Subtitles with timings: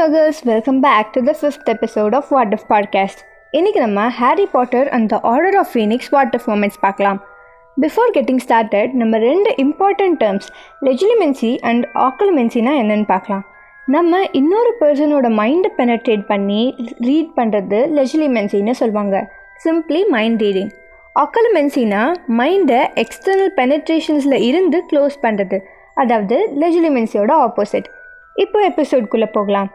[0.00, 3.20] யோகர்ஸ் welcome back to the fifth episode of what of podcast
[3.52, 7.18] இன்றைக்கி நம்ம Harry Potter and the Order of Phoenix what of moments பார்க்கலாம்.
[7.80, 10.46] Before getting started நம்ம ரெண்டு important terms
[10.82, 13.44] legilimency and ஆக்கலமென்சினா என்னென்னு பார்க்கலாம்.
[13.86, 16.62] நம்ம இன்னொரு பர்சனோட மைண்டை பெனட்ரேட் பண்ணி
[17.00, 19.32] ரீட் பண்ணுறது லெஜிலிமென்சின்னு சொல்லுவாங்க.
[19.64, 20.70] சிம்ப்ளி மைண்ட் ரீடிங்
[21.24, 22.04] ஆக்கலமென்சினா
[22.40, 25.60] மைண்டை எக்ஸ்டர்னல் பெனட்ரேஷன்ஸில் இருந்து க்ளோஸ் பண்ணுறது
[25.94, 27.90] அதாவது லெஜிலிமென்சியோட ஆப்போசிட்
[28.34, 29.70] இப்போ எபிசோட்குள்ளே போகலாம்.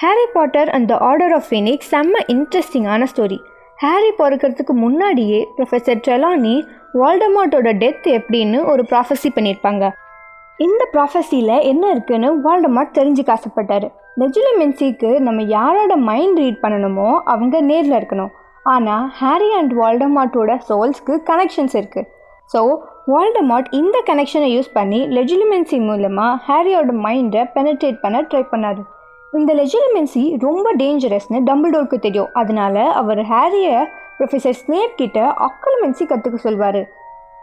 [0.00, 3.36] Harry Potter and the Order of Phoenix செம்ம இன்ட்ரெஸ்டிங்கான ஸ்டோரி
[3.78, 6.54] ஹாரி பிறக்கிறதுக்கு முன்னாடியே ப்ரொஃபஸர் ட்ரெலானி
[7.00, 9.84] வால்டமாட்டோட டெத் எப்படின்னு ஒரு ப்ராஃபஸி பண்ணியிருப்பாங்க
[10.58, 13.86] இந்த ப்ராஃபஸியில் என்ன இருக்குன்னு வால்டமாட் தெரிஞ்சுக்க ஆசைப்பட்டார்
[14.22, 18.32] லெஜிலிமென்சிக்கு நம்ம யாரோட மைண்ட் ரீட் பண்ணணுமோ அவங்க நேரில் இருக்கணும்.
[18.74, 22.08] ஆனால் ஹாரி அண்ட் வால்டமாட்டோட சோல்ஸ்க்கு கனெக்ஷன்ஸ் இருக்குது
[22.54, 22.62] ஸோ
[23.12, 28.82] வால்டமாட் இந்த கனெக்ஷனை யூஸ் பண்ணி லெஜிலிமென்சி மூலமாக ஹாரியோட மைண்டை பெனட்ரேட் பண்ண ட்ரை பண்ணார்.
[29.38, 32.30] இந்த லெஜிலிமென்சி ரொம்ப டேஞ்சரஸ்னு டம்பிள்டோருக்கு தெரியும்.
[32.32, 33.76] அதனால அவர் ஹாரியை
[34.18, 36.80] ப்ரொஃபஸர் ஸ்னேப் கிட்ட ஆக்கலமென்சி கற்றுக்க சொல்வார்.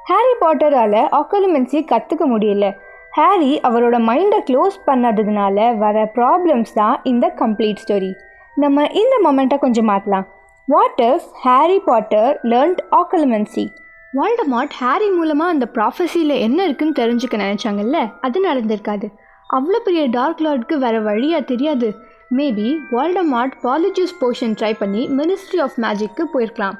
[0.03, 2.65] ஹாரி பாட்டரால் ஆக்கலமென்சி கற்றுக்க முடியல.
[3.11, 8.11] ஹாரி அவரோட மைண்டை க்ளோஸ் பண்ணாததுனால வர ப்ராப்ளம்ஸ் தான் இந்த கம்ப்ளீட் ஸ்டோரி
[8.55, 10.27] நம்ம இந்த மொமெண்ட்டை கொஞ்சம் மாற்றலாம்
[10.65, 13.65] what if Harry Potter learned occlumency
[14.13, 18.11] Voldemort Harry மூலமாக அந்த ப்ராஃபஸியில் என்ன இருக்குன்னு தெரிஞ்சுக்க நினச்சாங்கல்ல?
[18.21, 19.08] அது நடந்திருக்காது.
[19.55, 21.89] அவ்வளோ பெரிய டார்க் லார்டுக்கு வேறு வழியாக தெரியாது.
[22.37, 26.77] Maybe Voldemort polyjuice potion try பண்ணி மினிஸ்ட்ரி ஆஃப் மேஜிக்கு போயிருக்கலாம்.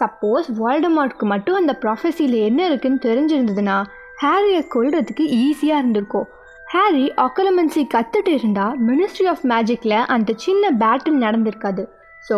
[0.00, 3.78] சப்போஸ் வால்டமாட்க்கு மட்டும் அந்த ப்ராஃபஸியில் என்ன இருக்குன்னு தெரிஞ்சிருந்ததுன்னா
[4.24, 6.28] ஹாரியை கொல்றதுக்கு ஈஸியாக இருந்திருக்கும்.
[6.74, 11.84] ஹாரி அக்கலமன்சி கற்றுட்டு இருந்தால் மினிஸ்ட்ரி ஆஃப் மேஜிக்கில் அந்த சின்ன பேட்டில் நடந்திருக்காது.
[12.24, 12.36] ஸோ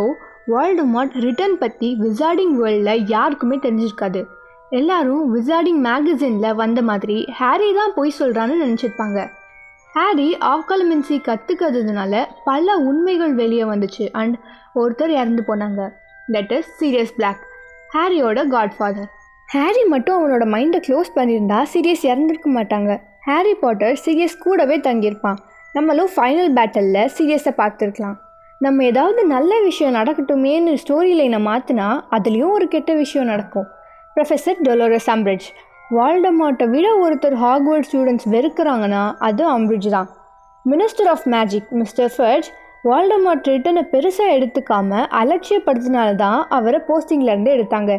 [0.52, 4.22] வால்டமாட் ரிட்டர்ன் பற்றி விசார்டிங் வேர்ல்டில் யாருக்குமே தெரிஞ்சிருக்காது.
[4.78, 9.18] எல்லாரும் விசார்டிங் மேகசினில் வந்த மாதிரி ஹாரி தான் போய் சொல்கிறான்னு நினச்சிருப்பாங்க.
[9.94, 14.04] ஹாரி ஆக்கலமென்சி கற்றுக்கிறதுனால பல உண்மைகள் வெளியே வந்துச்சு.
[14.12, 14.36] அண்ட்
[14.74, 15.80] ஒருத்தர் இறந்து போனாங்க.
[16.32, 17.42] தட் இஸ் சீரியஸ் பிளாக்
[17.94, 19.08] ஹாரியோட காட்ஃபாதர்
[19.54, 22.90] ஹாரி மட்டும் அவனோட மைண்டை க்ளோஸ் பண்ணியிருந்தா சீரியஸ் இறந்துருக்க மாட்டாங்க.
[23.20, 25.38] ஹாரி பாட்டர் சீரியஸ் கூடவே தங்கியிருப்பான்.
[25.72, 28.16] நம்மளும் ஃபைனல் பேட்டலில் சீரியஸை பார்த்துருக்கலாம்.
[28.58, 33.68] நம்ம ஏதாவது நல்ல விஷயம் நடக்கட்டுமேன்னு ஸ்டோரி லைனை மாற்றினா அதுலேயும் ஒரு கெட்ட விஷயம் நடக்கும்.
[34.16, 35.48] ப்ரொஃபஸர் டொலோரஸ் அம்பிரிட்ஜ்
[35.96, 40.08] வால்டமாட்டை விட ஒருத்தர் ஹாக்வர்ட் ஸ்டூடெண்ட்ஸ் வெறுக்கிறாங்கன்னா அது அம்பிரிட்ஜ் தான்.
[40.64, 42.48] Minister of magic mister Fudge
[42.88, 47.92] Voldemort ரிட்டனை பெருசாக எடுத்துக்காம அலட்சியப்படுத்தினால தான் அவரை போஸ்டிங்லேருந்து எடுத்தாங்க.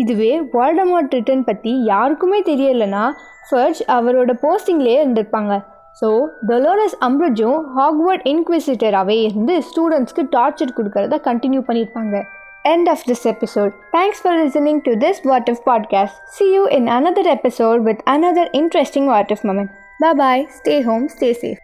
[0.00, 3.04] இதுவே வால்டமாட் ரிட்டன் பற்றி யாருக்குமே தெரியலைன்னா
[3.48, 5.54] ஃபர்ஜ் அவரோட போஸ்டிங்லேயே இருந்திருப்பாங்க.
[6.00, 6.08] ஸோ
[6.50, 12.16] டொலோரஸ் அம்ப்ரஜும் ஹாக்வர்ட் இன்க்விசிட்டராகவே இருந்து ஸ்டூடெண்ட்ஸ்க்கு டார்ச்சர் கொடுக்கறத கண்டினியூ பண்ணியிருப்பாங்க
[12.64, 13.72] end of this episode.
[13.92, 16.12] Thanks for listening to this What If podcast.
[16.28, 19.70] See you in another episode with another interesting What If moment.
[20.00, 20.46] Bye bye.
[20.50, 21.58] Stay home, stay safe.